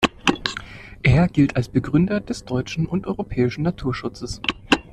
Er 1.03 1.27
gilt 1.27 1.55
als 1.55 1.69
Begründer 1.69 2.19
des 2.21 2.43
deutschen 2.43 2.87
und 2.87 3.05
europäischen 3.05 3.61
Naturschutzes. 3.61 4.41